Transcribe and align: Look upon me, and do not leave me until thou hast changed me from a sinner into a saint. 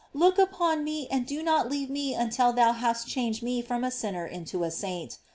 Look 0.15 0.39
upon 0.39 0.83
me, 0.83 1.07
and 1.11 1.27
do 1.27 1.43
not 1.43 1.69
leave 1.69 1.87
me 1.91 2.15
until 2.15 2.51
thou 2.53 2.71
hast 2.71 3.07
changed 3.07 3.43
me 3.43 3.61
from 3.61 3.83
a 3.83 3.91
sinner 3.91 4.25
into 4.25 4.63
a 4.63 4.71
saint. 4.71 5.19